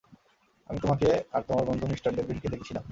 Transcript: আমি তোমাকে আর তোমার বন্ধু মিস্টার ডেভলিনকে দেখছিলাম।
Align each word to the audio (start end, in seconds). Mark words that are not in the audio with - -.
আমি 0.69 0.79
তোমাকে 0.79 1.07
আর 1.33 1.41
তোমার 1.41 1.65
বন্ধু 1.65 1.85
মিস্টার 1.87 2.15
ডেভলিনকে 2.15 2.49
দেখছিলাম। 2.49 2.79